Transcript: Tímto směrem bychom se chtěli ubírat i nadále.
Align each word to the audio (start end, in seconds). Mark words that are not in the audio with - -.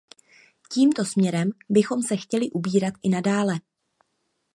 Tímto 0.71 1.05
směrem 1.05 1.49
bychom 1.69 2.01
se 2.03 2.17
chtěli 2.17 2.49
ubírat 2.51 2.93
i 3.03 3.09
nadále. 3.09 3.53